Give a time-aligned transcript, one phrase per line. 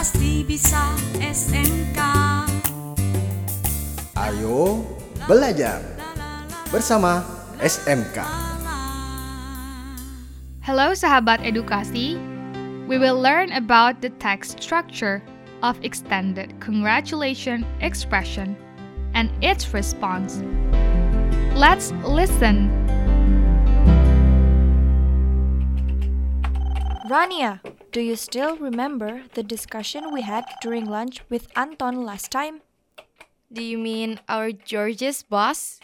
[0.00, 2.00] pasti bisa SMK.
[4.16, 4.80] Ayo
[5.28, 5.84] belajar
[6.72, 7.20] bersama
[7.60, 8.24] SMK.
[10.64, 12.16] Hello sahabat edukasi.
[12.88, 15.20] We will learn about the text structure
[15.60, 18.56] of extended congratulation expression
[19.12, 20.40] and its response.
[21.52, 22.79] Let's listen.
[27.10, 27.58] Rania,
[27.90, 32.60] do you still remember the discussion we had during lunch with Anton last time?
[33.52, 35.80] Do you mean our George's boss?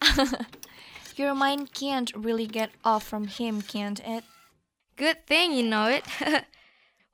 [1.16, 4.22] Your mind can't really get off from him, can't it?
[4.94, 6.04] Good thing you know it.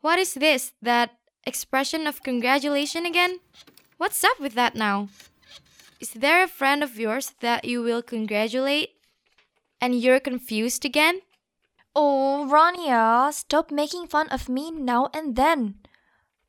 [0.02, 0.74] what is this?
[0.82, 3.40] That expression of congratulation again?
[3.96, 5.08] What's up with that now?
[6.00, 8.90] Is there a friend of yours that you will congratulate?
[9.80, 11.22] And you're confused again?
[12.00, 15.80] Oh, Rania, stop making fun of me now and then.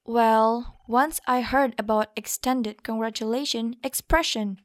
[0.05, 4.59] Well, once I heard about extended congratulation expression.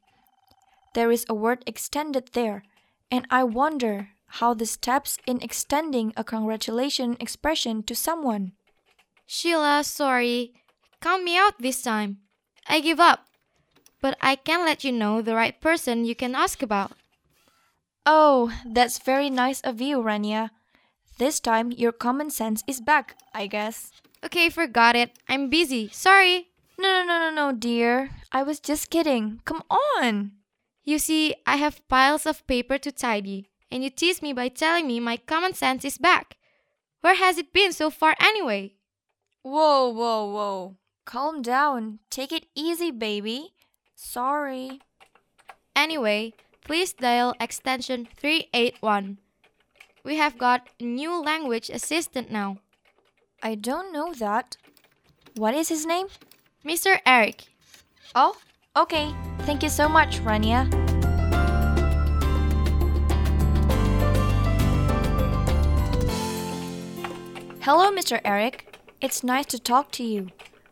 [0.93, 2.61] There is a word extended there,
[3.09, 8.51] and I wonder how the steps in extending a congratulation expression to someone.
[9.25, 10.53] Sheila, sorry.
[11.01, 12.19] Count me out this time.
[12.67, 13.25] I give up.
[14.03, 16.91] But I can let you know the right person you can ask about.
[18.05, 20.51] Oh, that's very nice of you, Rania.
[21.17, 23.91] This time your common sense is back, I guess.
[24.23, 25.11] Okay, forgot it.
[25.29, 25.89] I'm busy.
[25.91, 26.47] Sorry.
[26.77, 28.09] No, no, no, no, no, dear.
[28.31, 29.39] I was just kidding.
[29.45, 30.33] Come on.
[30.83, 34.87] You see, I have piles of paper to tidy, and you tease me by telling
[34.87, 36.37] me my common sense is back.
[36.99, 38.73] Where has it been so far anyway?
[39.41, 40.75] Whoa, whoa, whoa.
[41.05, 41.99] Calm down.
[42.09, 43.53] Take it easy, baby.
[43.95, 44.81] Sorry.
[45.75, 46.33] Anyway,
[46.65, 49.19] please dial extension 381.
[50.05, 52.59] We have got a new language assistant now.
[53.41, 54.55] I don't know that.
[55.35, 56.09] What is his name?
[56.63, 56.99] Mr.
[57.07, 57.47] Eric.
[58.13, 58.37] Oh,
[58.77, 59.15] okay.
[59.49, 60.69] Thank you so much, Rania.
[67.61, 68.21] Hello, Mr.
[68.23, 68.77] Eric.
[69.01, 70.29] It's nice to talk to you.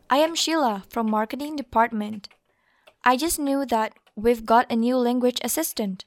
[0.08, 2.28] I am Sheila from marketing department.
[3.02, 6.04] I just knew that we've got a new language assistant.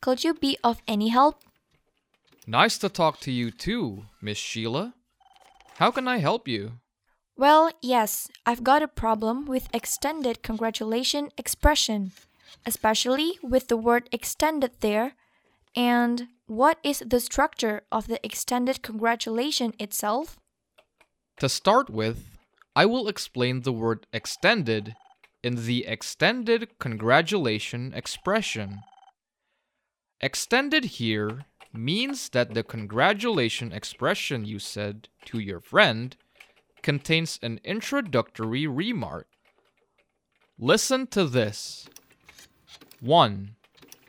[0.00, 1.44] Could you be of any help?
[2.50, 4.94] Nice to talk to you too, Miss Sheila.
[5.76, 6.80] How can I help you?
[7.36, 12.10] Well, yes, I've got a problem with extended congratulation expression,
[12.66, 15.12] especially with the word extended there.
[15.76, 20.36] And what is the structure of the extended congratulation itself?
[21.38, 22.36] To start with,
[22.74, 24.96] I will explain the word extended
[25.44, 28.80] in the extended congratulation expression.
[30.20, 36.16] Extended here means that the congratulation expression you said to your friend
[36.82, 39.28] contains an introductory remark.
[40.58, 41.88] Listen to this.
[43.00, 43.56] 1.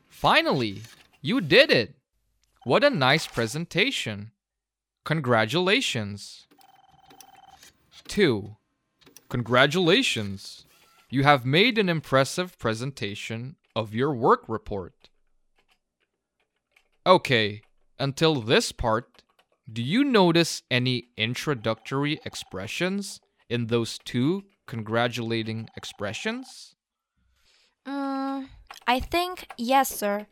[0.10, 0.82] Finally,
[1.22, 1.96] you did it!
[2.64, 4.32] What a nice presentation!
[5.06, 6.48] Congratulations!
[8.08, 8.56] 2.
[9.30, 10.66] Congratulations!
[11.10, 15.10] You have made an impressive presentation of your work report.
[17.06, 17.62] Okay,
[17.98, 19.24] until this part,
[19.72, 23.20] do you notice any introductory expressions
[23.50, 26.76] in those two congratulating expressions?
[27.88, 28.50] Mm,
[28.86, 30.28] I think yes, sir.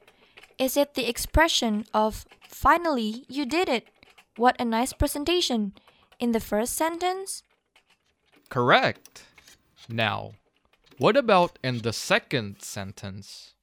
[0.60, 3.88] Is it the expression of finally you did it?
[4.36, 5.74] What a nice presentation
[6.20, 7.44] in the first sentence?
[8.50, 9.26] Correct.
[9.88, 10.34] Now,
[11.00, 13.56] what about in the second sentence?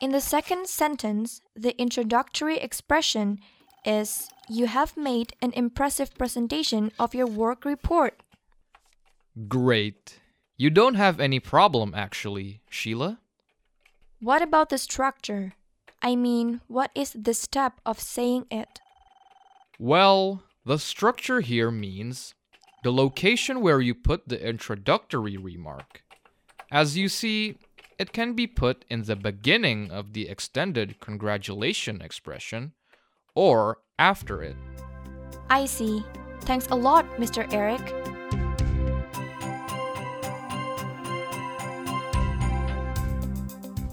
[0.00, 3.38] In the second sentence, the introductory expression
[3.84, 8.14] is You have made an impressive presentation of your work report.
[9.46, 10.18] Great.
[10.56, 13.18] You don't have any problem, actually, Sheila.
[14.20, 15.52] What about the structure?
[16.02, 18.80] I mean, what is the step of saying it?
[19.78, 22.34] Well, the structure here means
[22.82, 26.02] the location where you put the introductory remark.
[26.70, 27.58] As you see,
[28.00, 32.72] it can be put in the beginning of the extended congratulation expression
[33.34, 34.56] or after it.
[35.50, 36.02] I see.
[36.48, 37.44] Thanks a lot, Mr.
[37.52, 37.84] Eric.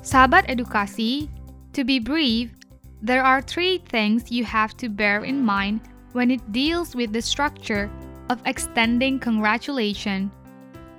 [0.08, 1.28] Sahabat edukasi,
[1.74, 2.56] to be brief,
[3.02, 5.82] there are three things you have to bear in mind
[6.14, 7.92] when it deals with the structure
[8.30, 10.32] of extending congratulation.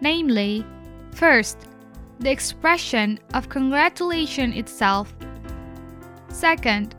[0.03, 0.63] Namely,
[1.13, 1.57] first,
[2.19, 5.15] the expression of congratulation itself.
[6.29, 6.95] Second,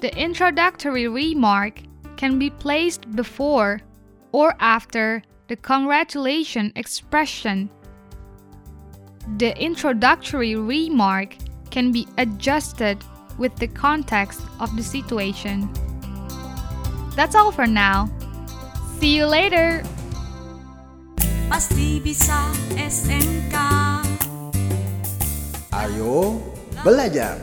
[0.00, 1.80] the introductory remark
[2.16, 3.80] can be placed before
[4.32, 7.70] or after the congratulation expression.
[9.36, 11.36] The introductory remark
[11.70, 12.98] can be adjusted
[13.38, 15.68] with the context of the situation.
[17.16, 18.10] That's all for now.
[18.98, 19.82] See you later!
[21.48, 23.53] Pasti bisa SMK
[25.84, 26.40] Ayo
[26.80, 27.36] belajar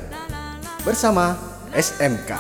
[0.82, 1.38] bersama
[1.78, 2.34] SMK.